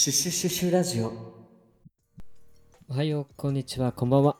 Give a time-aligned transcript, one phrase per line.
[0.00, 1.12] シュシュシュシュラジオ
[2.88, 4.38] おはよう、こんにちは、こんばんは。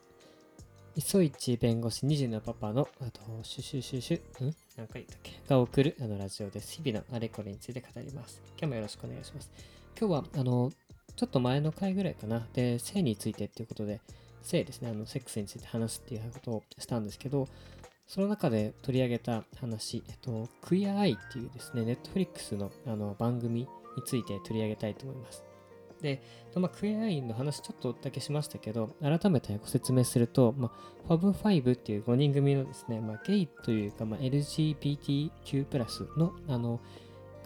[0.96, 4.54] 磯市弁護士2児のパパの、あと、シュシュシュシュ、ん？
[4.78, 5.32] 何回言ったっけ？
[5.46, 6.80] が送るあのラジオです。
[6.82, 8.40] 日々のあれこれについて語ります。
[8.52, 9.50] 今日もよろしくお願いします。
[10.00, 10.72] 今日は、あの、
[11.14, 12.48] ちょっと前の回ぐらいかな。
[12.54, 14.00] で、性についてっていうことで、
[14.40, 17.46] 性ですね、あの、セックスについて話すっていうことをしたんですけど、
[18.06, 25.44] その中で取り上げた話、えっと、クイアアイっていうですね、ネットフリックスのあの番組について取り上げたいと思います。
[26.02, 26.22] で、
[26.54, 30.70] まあ、クエアアイの話ちょっとだけしましたけど、改めてご説明すると、まあ、
[31.06, 36.80] ファブ5っていう5人組のですね、まあ、ゲイというか、まあ、LGBTQ+, のあの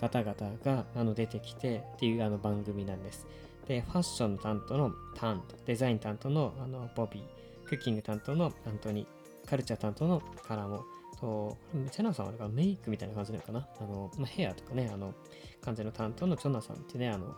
[0.00, 3.26] 方々があの出てきてっていうあの番組なんです。
[3.66, 10.84] で、ファッション担当のタン、デザイン担当のあのボビー、クッキング担当のアントニー、カルチャー担当のカラモ、
[11.24, 11.56] と、
[11.90, 13.66] チェナさんはメイクみたいな感じなのかな？
[13.80, 15.14] あの、まあ、ヘアとかね、あの、
[15.62, 17.34] 感じの担当のジョナサンってね、あの、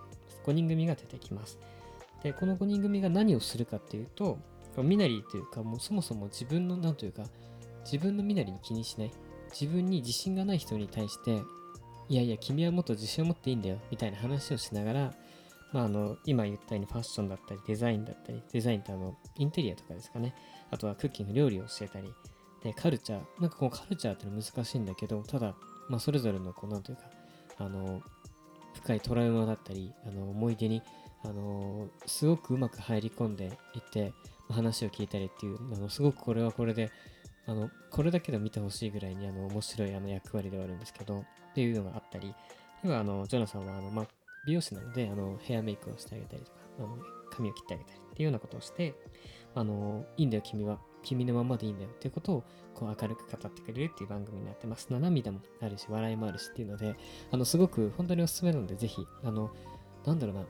[0.46, 1.58] 5人組が出てきます。
[2.22, 4.38] で、この5人組が何をするかっていうと、
[4.82, 7.24] 身なりというか、もうそもそも自分の、なんというか、
[7.84, 9.12] 自分の身なりに気にしない。
[9.58, 11.42] 自分に自信がない人に対して、
[12.08, 15.14] いやいや、君はもっと自信を持っていいんだよ、みたいな話をしながら、
[15.72, 20.34] まあ、あの、今言ったようにファッションだったり、デザインだったり、デザインってあの、インテリアとかですかね。
[20.70, 22.12] あとはクッキング、料理を教えたり、
[22.62, 25.54] で、カルチャー、なんかこのカルチャーってのは難しいんだけど、ただ、
[25.88, 27.02] まあ、それぞれの、こう、なんというか、
[27.58, 28.00] あの、
[28.76, 30.82] 深いトラウマだったり、あの思い出に、
[31.24, 34.12] あのすごくうまく入り込んでいて、
[34.48, 36.90] 話を聞いたりっていう、あのすごくこれはこれで、
[37.46, 41.24] あのこれだけで見てほしいぐらいにあの面白いあの役割ではあるんですけど、っ
[41.54, 42.34] ていうのがあったり、
[42.82, 44.06] ではあのジョナサンはあの、まあ、
[44.46, 46.98] 美容師なのであのヘアメイクをしてあげたりとか、あの
[47.30, 48.94] 髪を切ってあげたりっていうようなことをして、
[49.54, 54.88] あのいいんだよ君は、君のままでいいんだよっていうことをこう明るく語ってくれるっていう番組になってます。
[54.90, 56.96] 涙もあるし、笑いもあるしっていうので、
[57.30, 59.50] あの、すごく本当におすすめなので、ぜひ、あの、
[60.04, 60.44] なんだろうな、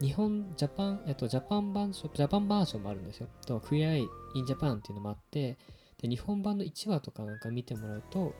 [0.00, 3.28] 日本、ジャパン、えっと、ジャパン版、ジャパンバージョンもあるんですよ。
[3.46, 5.58] と、クイアイインジャパンっていうのもあって、
[6.00, 8.34] で、日本版の1話とかなんか見てもらうと、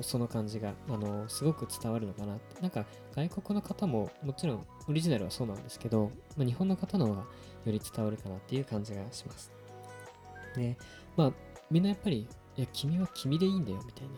[0.00, 2.60] その感じが、あの、すごく伝わるのかなって。
[2.62, 7.26] なんか、外国の方も、もちろん、オリジナルはそうなんですけど、まあ、日本の方の方がよ
[7.66, 9.52] り伝わるかなっていう感じがします。
[10.56, 10.76] で、
[11.16, 11.32] まあ、
[11.70, 14.14] みんなやっぱり、いや、君は君でいいんだよ、みたいな。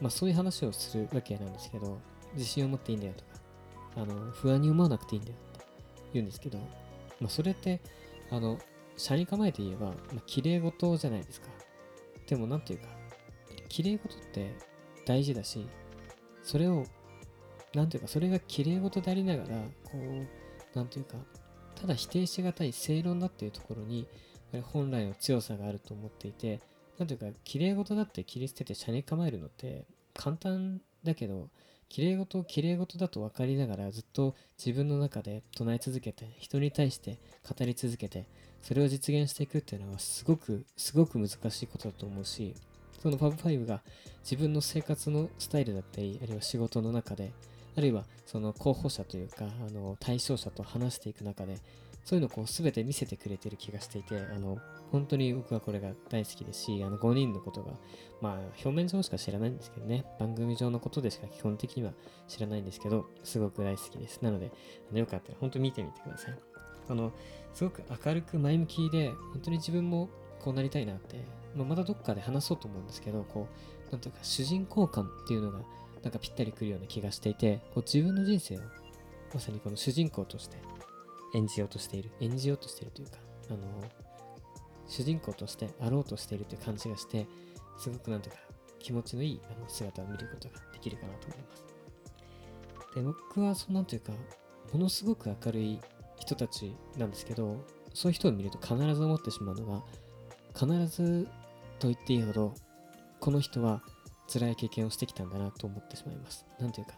[0.00, 2.00] まあ、そういう話をするわけなんですけど、
[2.34, 3.30] 自信を持っていいんだよとか、
[3.96, 5.64] あの、不安に思わなくていいんだよって
[6.14, 6.58] 言うんですけど、
[7.20, 7.80] まあ、それって、
[8.30, 8.58] あの、
[8.96, 11.48] 車に構えて言えば、まあ、綺麗事じゃないですか。
[12.26, 12.86] でも、なんていうか、
[13.68, 14.54] 綺麗事って
[15.06, 15.66] 大事だし、
[16.42, 16.84] それを、
[17.74, 21.16] なんていうか、それが綺麗事でありながら、こう、なんていうか、
[21.80, 24.06] ただ否定しがたい正論だっていうところに、
[24.72, 26.60] 本来の強さがあると思っていて、
[26.98, 29.84] なんていうか、綺麗事だって切り捨てて車に構えるのって
[30.14, 31.48] 簡単だけど、
[31.88, 38.26] 綺麗事を綺麗事だと分かりながらずっと自分の中で唱え続けて、人に対して語り続けて、
[38.62, 42.54] それを実現していくっていうのはすごく、すごく難しいことだと思うし、
[43.00, 43.82] その Fab5 が
[44.24, 47.32] 自分の生活のスタイルだったり、あるいは仕事の中で、
[47.76, 51.58] あるいはその候補者というか、あの対象者と話していく中で、
[52.04, 54.58] そういうのをこう全て見せてくれてる気がしていて、あの、
[54.92, 57.72] 本当に僕はこれが大好きですし、あの5人のことが、
[58.22, 58.32] まあ
[58.64, 61.92] 表面上しか知らないんですけどね、番組上のことでしか基本的には
[62.28, 64.22] 知らないんですけど、すごく大好きです。
[64.22, 64.50] なので、
[64.90, 66.38] あのよかったら本当に見てみてください。
[66.88, 67.12] あの、
[67.52, 70.08] すごく明るく前向きで、本当に自分も
[70.40, 71.16] こうなりたいなって、
[71.54, 73.48] まあ、またどっかで話そうと思うんですけど、こ
[73.88, 75.60] う、なんていうか主人公感っていうのが
[76.02, 78.60] なんかぴったりくるような気がしていて、こう自分の人生を
[79.34, 80.56] まさにこの主人公として
[81.34, 83.18] 演じようとしている、演じようとしているというか、
[83.50, 83.58] あの、
[84.88, 87.26] 主人公としてあろうとしているという感じがして、
[87.78, 88.40] すごくなんていうか
[88.78, 91.64] 気持ちのいいあの姿を見ることができるかなと思います。
[92.94, 94.12] で、僕はそうなんていうか、
[94.72, 95.80] ものすごく明るい
[96.18, 99.82] 人たちなんですけど、そういう人を見ると必ず思ってしまうのが、
[100.54, 101.28] 必ず
[101.78, 102.54] と言っていいほど、
[103.20, 103.82] この人は
[104.28, 106.46] 辛い経験をしてきたんだなと思ってしまいます。
[106.58, 106.94] なんていうか、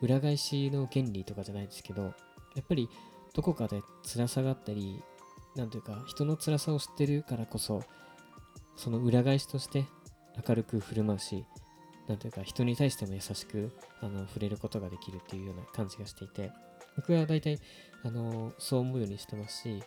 [0.00, 2.88] 裏返しの原理とかじゃないですけど、やっぱり
[3.34, 5.02] どこかで辛さがあったり、
[5.56, 7.82] なんというか、人の辛さを知ってるからこそ、
[8.76, 9.86] その裏返しとして
[10.46, 11.46] 明るく振る舞うし、
[12.08, 16.52] なんというか、人に対しても優しくあの触れることができるっていうような感じがしていて、
[16.96, 17.58] 僕は大体、
[18.04, 19.82] あのそう思うようにしてますし、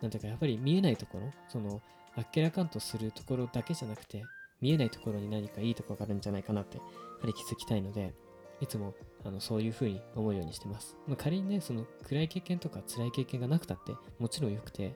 [0.00, 1.82] なんていうか、やっぱり見えないところ、その、
[2.16, 4.24] あっけらかんとするところだけじゃなくて、
[4.60, 6.82] 見えないところに何かいいとこがあるんじゃないかなって、や
[7.20, 8.14] はり気づきたいので、
[8.60, 10.96] いつもあのそういうふうに思うようにしてます。
[11.06, 14.94] まあ、仮にね、その暗い経験とか辛い経験がなくたってもちろん良くて、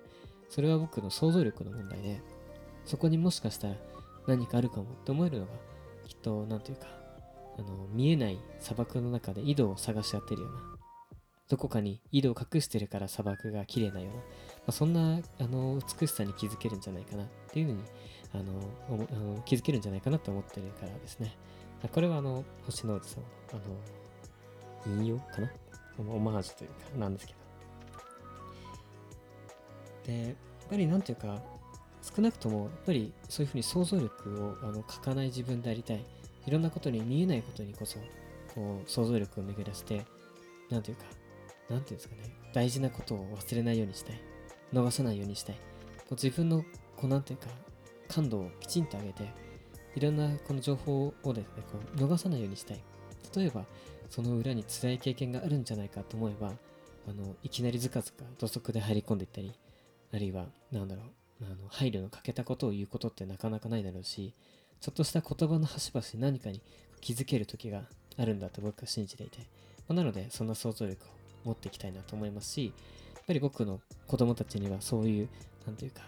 [0.49, 2.20] それは僕の想像力の問題で、
[2.84, 3.76] そこにもしかしたら
[4.26, 5.52] 何かあるかもって思えるのが、
[6.06, 6.87] きっと、なんというか、
[7.58, 10.60] あの見えない砂漠の中で井戸を探し当てるような、
[11.49, 14.22] どこかに井戸を隠してるから砂漠が綺麗なような、ま
[14.69, 17.82] あ、そんなあの美しさに気づけるんじゃないかなっていうふうに
[18.34, 18.52] あの
[18.88, 21.36] あの気づけるんじゃないかなと思ってるからですね。
[21.92, 23.28] これはあの星の王子さんの
[24.86, 25.50] あの引用かな？
[25.98, 27.32] オマージュというかなんですけ
[30.06, 30.12] ど。
[30.12, 30.34] で、やっ
[30.69, 31.40] ぱりなんていうか、
[32.02, 36.04] 少なくともやっぱりそういうふうに想像力をあの書かない自分でありたい。
[36.46, 37.98] いろんなことに見えないことにこそ
[38.54, 40.04] こう想像力を巡らせて、
[40.70, 41.04] なんていうか、
[41.70, 42.22] なんていうんですかね、
[42.52, 44.20] 大事なことを忘れないようにしたい。
[44.72, 45.54] 逃さないようにしたい。
[45.54, 45.60] こ
[46.10, 46.62] う自分の、
[46.96, 47.46] こうなんていうか、
[48.14, 49.28] 感度をきちんと上げて、
[49.96, 52.81] いろんなこの情報をですね、こう逃さないようにしたい。
[53.37, 53.64] 例えば、
[54.08, 56.52] その裏に辛い経験があるんじゃないかと思えば、
[57.08, 59.52] あのいきなりずかずか土足で入り込んでいったり、
[60.12, 64.32] あるいは、なんだろう、あの配慮の欠けたことを言うことってなかなかないだろうし、
[64.81, 66.62] ちょっとした言葉の端々に何かに
[67.00, 67.82] 気づける時が
[68.17, 69.38] あるんだと僕は信じていて、
[69.88, 71.05] ま、なのでそんな想像力
[71.44, 72.72] を持っていきたいなと思いますし、
[73.14, 75.28] やっぱり僕の子供たちにはそういう、
[75.67, 76.02] なんていうか、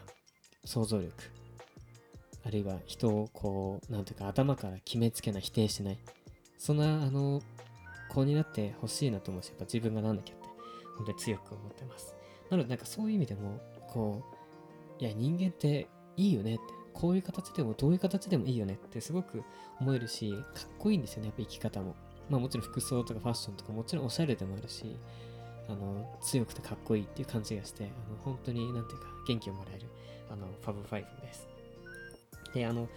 [0.64, 1.12] 想像力、
[2.46, 5.98] あるいは人をこう、なんていうか頭から決めつけない、否定しない、
[6.58, 7.42] そんな、あの、
[8.08, 10.46] 子になってほしいなと思うし、やっぱ自分がなんなきゃって、
[10.96, 12.14] 本当に強く思ってます。
[12.48, 14.22] なのでなんかそういう意味でも、こ
[15.00, 16.62] う、いや人間っていいよねって、
[16.94, 19.42] こういう形でもどういう形でもいいよねってすごく
[19.80, 20.42] 思えるし、かっ
[20.78, 21.96] こいいんですよね、やっぱ生き方も。
[22.30, 24.96] まあもちろん服装とかファッションとかもちろんおしゃれでもあるし、
[25.68, 29.88] あの、強くてかっこいいっていう感じがして、あの、本当になんていうか元気をもらえる、
[30.30, 31.55] あの、 Fab Five です。
[32.56, 32.88] で、あの、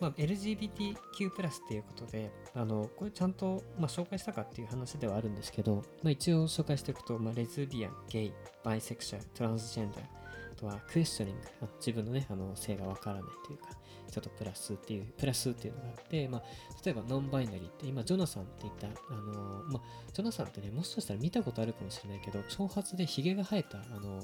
[0.00, 8.32] まあ、LGBTQ+ っていうことで、あの、これちゃんと、まあ、紹介したかっていう話ではあるんですけど、まあ、一応紹介しておくと、まあ、レズビアン、ゲイ、
[8.62, 11.40] バイセクシャル、トランスジェンダー、あとはクエスチョニング、
[11.78, 13.70] 自分のね、あの性がわからないというか、
[14.10, 16.42] ちょっとプラスっていう、プラスっていうのがあって、まあ、
[16.84, 19.32] 例えばノンバイナリーって、今、ジョナサンって言った、あの、
[19.64, 19.82] まあ、
[20.12, 24.20] ジョナサンってね、もしかしたら見たことあるかもしれないけど、長髪でヒゲが生えた、あの、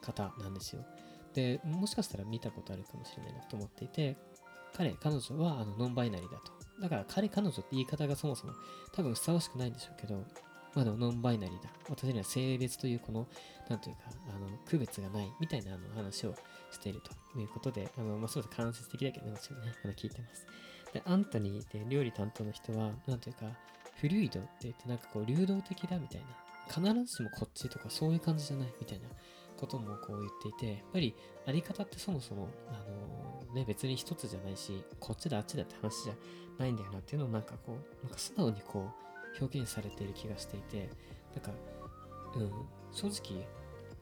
[0.00, 0.84] 方なんですよ。
[1.34, 4.16] で、もしかしたら見たことあるかもしれないなと思っていて、
[4.74, 6.52] 彼、彼女はあのノンバイナリーだと。
[6.80, 8.52] だから彼、彼女って言い方がそもそも
[8.92, 10.24] 多分ふさわしくないんでしょうけど、
[10.74, 11.70] まあでもノンバイナリーだ。
[11.88, 13.28] 私には性別というこの、
[13.68, 14.02] なんというか、
[14.34, 16.34] あの、区別がないみたいなあの話を
[16.70, 17.00] している
[17.32, 18.56] ということで、あの、まあそうです。
[18.56, 20.46] 間接的だけどね、もちろんね、あの聞いてます。
[20.92, 23.46] で、アントニーで料理担当の人は、なんというか、
[24.00, 26.26] フルイドって言ってなんかこう流動的だみたいな。
[26.68, 29.08] 必ずしもこっちとかそういう感じじゃないみたいな
[29.56, 31.14] こともこう言っていて、やっぱり
[31.46, 32.84] あり方ってそもそも、あ
[33.48, 36.14] の、ね、別に一つじゃないし、こっちだあっちだって話じゃ
[36.58, 38.90] ないんだよなっていうのをなんかこう、なんか素直にこ
[39.38, 40.90] う表現されている気がしていて、
[41.34, 41.52] なんか、
[42.36, 42.50] うん、
[42.92, 43.46] 正直、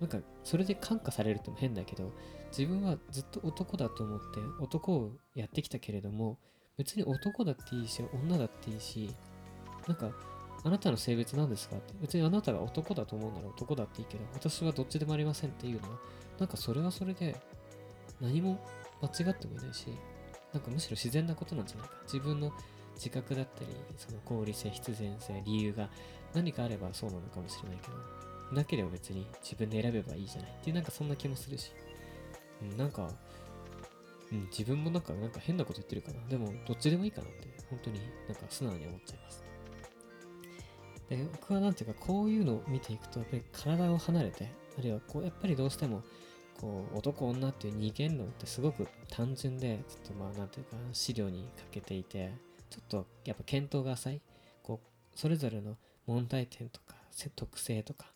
[0.01, 2.13] なんかそれで感化されるっても変だけど、
[2.57, 6.39] 自分はずっと男だと思って男をやってきたけれども、
[6.77, 9.15] 別に男だっていいし、女だっていいし、
[9.87, 10.13] なんか
[10.65, 11.77] あなたの性別なんですか？
[11.77, 11.93] って。
[12.01, 15.99] 別にあなたが男だと思うなら男だっていいけど、私はどっちでもありませんっていうのは、
[16.39, 17.37] なんかそれはそれで
[18.21, 18.65] 何も
[19.01, 19.87] 間違ってもいないし、
[20.53, 21.95] なんかむしろ自然なことなんじゃないか。
[22.05, 22.53] 自分の
[22.95, 23.67] 自覚だったり、
[23.97, 25.89] その合理性、必然性、理由が
[26.35, 27.97] 何かあればそうなのかもしれないけど、
[28.55, 31.73] なければ別に自分で選べばいいじゃないっていうなんかそんな気もするし、
[32.61, 33.09] うん、なんか、
[34.31, 36.29] うん、自分もなんかなんか変なこと言ってるかな。
[36.29, 39.43] でもどっちでもいいかなって、本当になんか素直に思っちゃいます。
[41.17, 46.03] で僕はなんていうかこういうのを見ていくとやっぱり体を離れてあるいはこうやっぱりどうしても
[46.61, 52.33] こう男女っていう二元論ってすごく単純でちょっとまあなんていうか資料に欠けていて
[52.71, 54.21] ちょっとやっぱ検討が浅い
[54.63, 55.77] こうそれぞれの
[56.07, 56.95] 問題点とか
[57.37, 58.07] 特性とか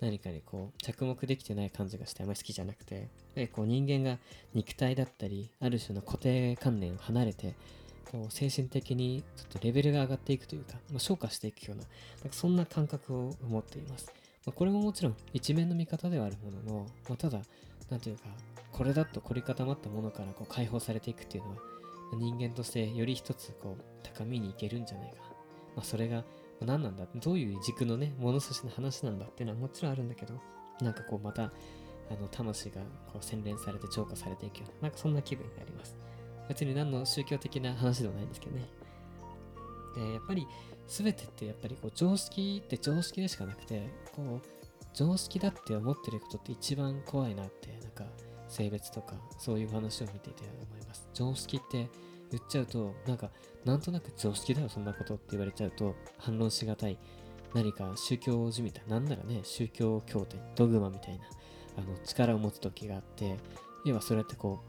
[0.00, 4.18] 何かにこう着目できてない感じがしてあまり好きじゃなくてでこう人間が
[4.52, 7.54] 肉体だったりある種の固定観念を離れて
[8.12, 14.12] こう精神的にちょっとレベルが上がっていくというか、まあ、昇華していくような、なんかそんな感覚を持っています。
[14.44, 17.40] まあ、これももちろん一面の見方ではあるものの、まあ、ただ、
[17.88, 18.24] なんというか、
[18.70, 21.56] これだと凝り固まったものからこう解放されていくっていうのは、
[22.14, 25.16] 人間としてより一つこう高みにいけるんじゃないか。
[25.74, 26.24] まあ、それが
[26.60, 27.06] 何なんだ？
[27.14, 30.34] どういう軸のね、物差しの話なんだっていうのはもちろんあるんだけど、
[30.82, 31.50] なんかこうまた、あ
[32.20, 35.96] の魂がこう洗練されて浄化されていくような、なんかそんな気分になります。
[36.48, 38.68] 別に何の宗教的な話ではないんですけどね。
[39.94, 40.46] で、やっぱり
[40.88, 44.46] 全てってやっぱりこう常識って常識でしかなくて、こう
[44.94, 48.04] 常識だって思ってることって一番怖いなって、なんか
[48.48, 51.08] 性別とかそういう話を見ていて思います。
[51.14, 51.88] 常識って
[52.30, 53.30] 言っちゃうと、なんか
[53.64, 56.98] なんとなく常識だよそんなことって言われちゃうと反論しがたい
[57.54, 61.24] 何か宗教じみたいなんならね宗教経典ドグマみたいな
[61.78, 63.36] あの力を持つ時があって
[63.84, 64.60] 要はそれってこ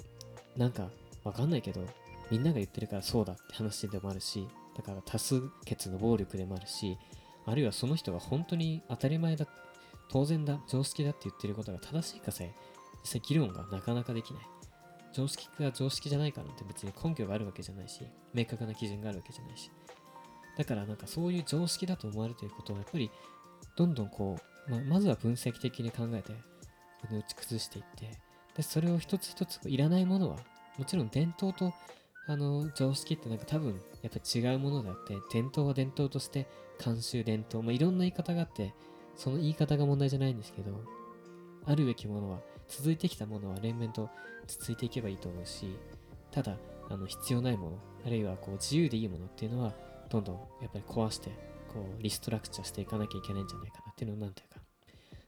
[0.56, 0.90] うなんか
[1.24, 1.86] わかんないけど、
[2.30, 6.98] みんなが言ってるからそうだって話でもあるし、だから多数決の暴力でもあるし、
[7.46, 9.46] あるいはその人が本当に当たり前だ、
[10.10, 12.54] 当然だ、常識だって言ってることが正しいかさえ、
[13.02, 14.44] 実際議論がなかなかできない。
[15.14, 18.02] 常識が常識じゃないからって別に根拠があるわけじゃないし、
[18.34, 19.70] 明確な基準があるわけじゃないし。
[20.58, 23.10] だからなんかそういう常識だと思われていることをやっぱり
[23.76, 24.38] どんどんこ
[24.68, 26.34] う、ま、まずは分析的に考えて
[27.12, 28.20] 打ち崩していって
[28.56, 30.38] でそれを一つ一ついらないものは
[30.78, 31.74] もちろん伝統と
[32.26, 36.48] あの常識ってなんか多分やっぱ違うものであって伝統は伝統として
[36.80, 38.74] 慣習伝統、まあ、いろんな言い方があって
[39.16, 40.82] その言い方が問題じゃないんですけど
[41.66, 44.10] あるべきものは続いてきたものは連綿と
[44.48, 45.68] 続いていけばいいと思うし
[46.32, 46.58] ただ
[46.90, 49.74] あの必要ないものあるいはこう自由でいいものっていうのは
[50.10, 51.30] どんどんやっぱり壊して
[51.74, 54.62] こうリストラクチャーしていかなきゃいけないんじゃないかなっていうのをなんていうか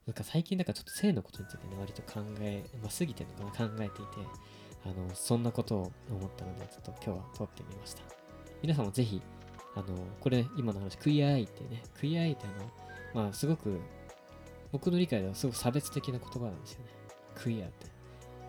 [0.07, 4.64] なんか最近なんかちょっと性のことについてね割と考えますぎてるのかな考えていて。
[4.85, 8.03] あのそんなことを思ったのでちょっと今日は撮ってみました。
[8.61, 9.21] 皆さんもぜひ
[9.75, 9.85] あの
[10.19, 12.45] これ今の話クイアアイってねクイアアイって
[13.13, 13.79] あのまあすごく
[14.71, 16.91] 僕の理解ではすごく差別的な言葉なんですよね。
[17.35, 17.87] クイアって。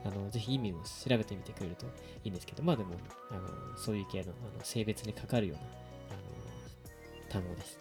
[0.05, 1.87] あのぜひ意味を調べてみてくれると
[2.23, 2.95] いいんですけどまあでも
[3.29, 5.67] あのそういう系のあの性別にかかるようなあ
[6.15, 7.81] の単語です。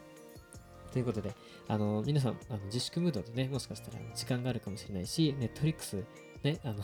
[0.96, 1.36] ということで、
[1.68, 6.06] あの、皆さん、あの自粛ムードでね、もしかしたら時間があるかもしれないし、ネットフリックス、
[6.42, 6.82] ね、あの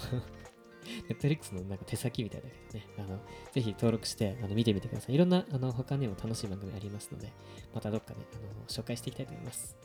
[1.09, 3.19] ネットリックスのなんか手先みたいだけどね、あの、
[3.51, 5.15] ぜひ登録してあの見てみてください。
[5.15, 7.31] いろんな、あの、他にも楽しい番組ありますので、
[7.73, 9.75] またどっかで、あの、紹介していきたいと思います。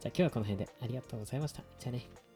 [0.00, 1.62] じゃあ今日はこの辺でありがとうございました。
[1.78, 2.31] じゃあね。